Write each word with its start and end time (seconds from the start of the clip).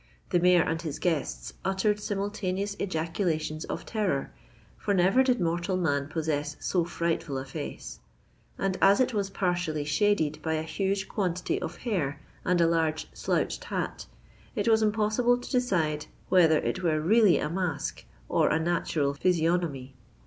The 0.31 0.39
Mayor 0.39 0.63
and 0.63 0.81
his 0.81 0.97
guests 0.97 1.53
uttered 1.63 1.99
simultaneous 1.99 2.75
ejaculations 2.79 3.65
of 3.65 3.85
terror; 3.85 4.31
for 4.75 4.95
never 4.95 5.21
did 5.21 5.39
mortal 5.39 5.77
man 5.77 6.07
possess 6.07 6.55
so 6.59 6.83
frightful 6.85 7.37
a 7.37 7.45
face; 7.45 7.99
and 8.57 8.79
as 8.81 8.99
it 8.99 9.13
was 9.13 9.29
partially 9.29 9.83
shaded 9.85 10.41
by 10.41 10.55
a 10.55 10.63
huge 10.63 11.07
quantity 11.07 11.61
of 11.61 11.77
hair 11.77 12.19
and 12.43 12.59
a 12.59 12.65
large 12.67 13.09
slouched 13.13 13.65
hat, 13.65 14.07
it 14.55 14.67
was 14.67 14.81
impossible 14.81 15.37
to 15.37 15.51
decide 15.51 16.07
whether 16.29 16.57
it 16.57 16.81
were 16.81 16.99
really 16.99 17.37
a 17.37 17.47
mask 17.47 18.03
or 18.27 18.49
a 18.49 18.59
natural 18.59 19.13
physiognomy. 19.13 19.93